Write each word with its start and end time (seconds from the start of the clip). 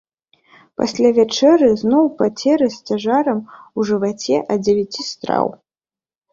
Пасля 0.81 1.09
вячэры 1.17 1.69
зноў 1.81 2.09
пацеры 2.23 2.65
з 2.77 2.83
цяжарам 2.89 3.39
у 3.47 3.79
жываце 3.93 4.43
ад 4.57 4.67
дзевяці 4.67 5.01
страў. 5.13 5.47